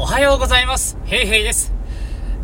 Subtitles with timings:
[0.00, 0.96] おはようございます。
[1.06, 1.74] ヘイヘイです。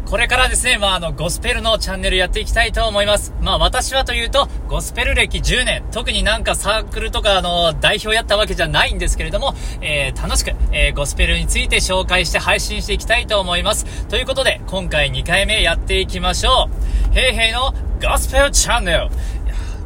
[0.07, 3.33] これからですね、まあ、あの、ゴスペルのチャンネルやっていきたいと思います。
[3.41, 14.09] まあ、私はというと、ゴスペル歴10年、特になんかサークルとか、あの、代表やったわけじゃないんですけれども、えー、楽しく、えー、ゴスペルについて紹介して配信していきたいと思います。
[14.09, 16.69] ということで、今回2回目やっていきましょ
[17.13, 17.15] う。
[17.15, 19.09] ヘイヘイのゴスペルチャンネル。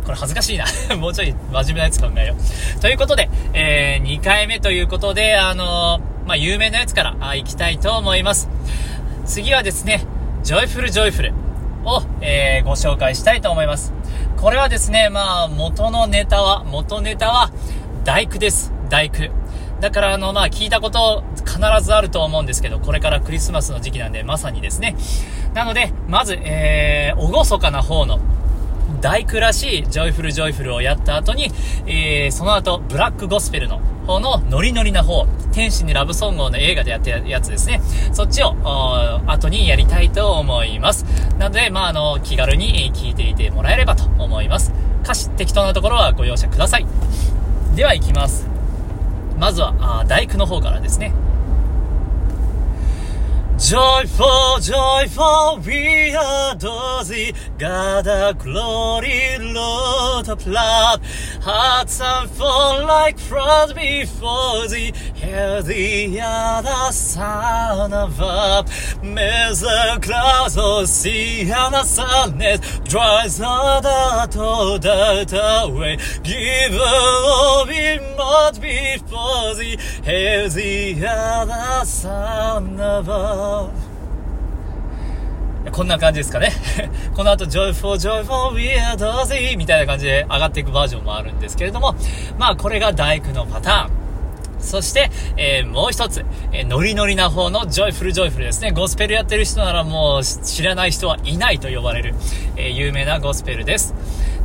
[0.06, 0.64] これ恥ずかしいな。
[0.96, 2.80] もうちょい真面目なやつ考えよう。
[2.80, 8.50] ということで、えー、2回目ということで、あのまあ、有名なやつからあ行きたいと思います。
[9.24, 10.04] 次はですね、
[10.42, 11.32] Joyful Joyful
[11.86, 13.94] を、えー、ご紹介したいと思います。
[14.36, 17.50] これはですね、まあ、元のネタは、元ネタは、
[18.04, 18.74] 第九です。
[18.90, 19.30] 第九。
[19.80, 24.96] だから、あの、まあ、聞いたこと必ずあると思うんですけど、これからクリスマスの時期なんで、まさにですね。
[25.54, 28.20] なので、まず、えー、おごそかな方の、
[29.00, 31.50] 第九らしい Joyful Joyful をやった後に、
[31.86, 37.80] えー、その後、ブラックゴスペルの方のノリノリな方、天使にラブソングをの映画でやってるやつですね。
[38.12, 38.54] そっちを、
[39.26, 41.04] 後にやりたいと思います。
[41.38, 44.72] なので、まあ、あの、気軽に聞いていてもらえればと思います。
[45.04, 46.86] 歌詞適当なところはご容赦ください。
[47.76, 48.48] では行きます。
[49.38, 51.12] まずは、あ大工の方からですね。
[53.58, 57.34] Joyful, joyful, we adore thee.
[57.58, 61.00] God, the glory, Lord of love.
[61.42, 61.98] Hearts
[62.38, 64.92] fall like frost before thee.
[65.14, 69.02] Hear the other sound above.
[69.02, 75.98] May the clouds of sea and the sadness dries all the told away.
[76.22, 79.78] Give all we must before thee.
[80.04, 82.80] Hear the other sound
[85.70, 86.52] こんな感じですかね。
[87.14, 91.94] この後、joyful, joyful, we adore thee みたいな感じで上がっていくバージョンもあるんですけれども、
[92.38, 93.98] まあこれが第九のパターン。
[94.60, 98.72] そして、えー、もう一つ、えー、ノリノリな方の Joyful Joyful ですね。
[98.72, 102.14] ゴスペルやってる人ならもう知らない人はいないと呼ばれる、
[102.56, 103.94] えー、有名なゴスペルです。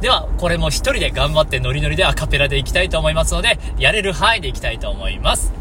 [0.01, 5.51] では、これも一人で頑張ってノリノリでアカペラでいきたいと思いますので、やれる範囲でいきたいと思います。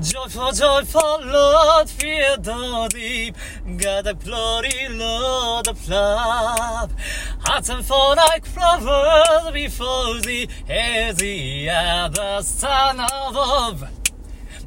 [0.00, 3.34] Joyful, joyful, Lord, fear the deep.
[3.78, 6.92] God, the glory, Lord of love.
[7.40, 13.88] Hearts and fall like flowers before thee, as the other sun above.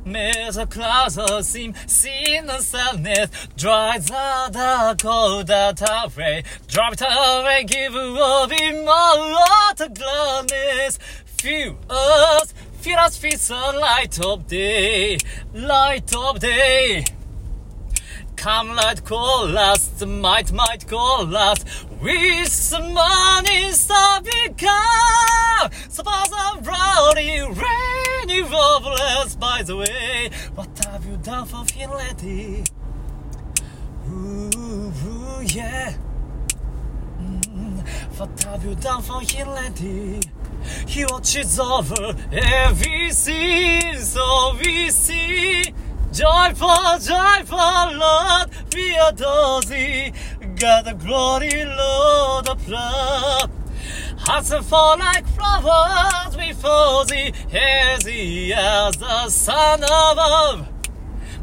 [0.04, 6.44] May the clouds all seem seen the sadness, dry the dark cold that away.
[6.68, 10.98] Drop it away, give up in my to gladness.
[11.40, 12.39] Feel us,
[12.98, 15.18] us, feel the light of day,
[15.54, 17.04] light of day.
[18.38, 25.70] Come light call us, might might call us, with morning star become.
[25.90, 30.30] Suppose I'm rowdy, rainy warblers by the way.
[30.56, 32.64] What have you done for fidelity?
[34.10, 35.98] Ooh, ooh yeah.
[37.20, 40.22] Mm, what have you done for humanity?
[40.88, 45.74] He watches over everything, so we see.
[46.12, 50.12] Joyful, joyful Lord, we adore thee.
[50.56, 53.52] God the glory, Lord of love.
[54.18, 60.79] Hearts that fall like flowers before thee, hazy as the sun above.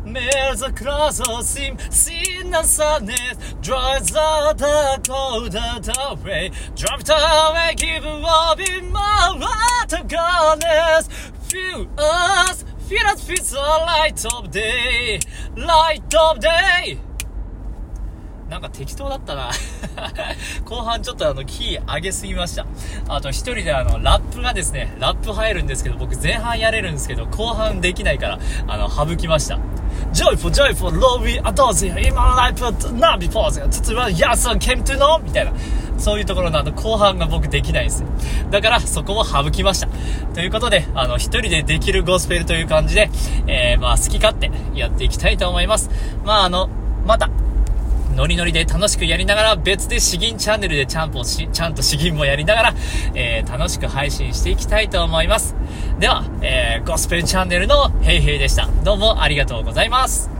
[0.07, 5.57] May the clouds all seem seen the sadness, dries the dark cold
[5.99, 6.53] away.
[6.77, 11.09] Drop it away, give up in my heart to godness.
[11.51, 15.19] Feel us, feel us, feel the light of day,
[15.57, 17.01] light of day.
[18.57, 19.51] なんか適当だったな。
[20.65, 22.65] 後半ちょっとあの、キー上げすぎました。
[23.07, 29.59] あと一人であの、ラップがですね、ラップ入るんですけど、僕前半やれるんですけど、後半できないから、あの、省きました。
[30.15, 31.89] Joyful, joyful, Lord, we adore thee.
[32.09, 33.69] In my life, not before thee.
[33.69, 35.23] つつは、Yes, I came to know?
[35.23, 35.53] みたいな。
[35.99, 38.09] そういうところのあの、後半が僕できないんですよ。
[38.51, 39.89] だから、そこを省きました。
[40.33, 43.11] ということで、あの、一人でできるゴスペルという感じで、
[43.47, 45.91] えー、まあ、好き勝手やっていきたいと思います。
[46.25, 46.71] まあ、あの、
[47.07, 47.29] また、
[48.17, 52.75] ノリノリで楽しくやりながら、別で詩吟チャンネルでちゃんぽし、ちゃんと詩吟もやりながら、
[53.15, 55.55] えー、楽しく配信していきたいと思います。
[56.01, 58.69] では、えー、ゴスペルチャンネルのヘイヘイでした。
[58.85, 60.36] どうもありがとうございます。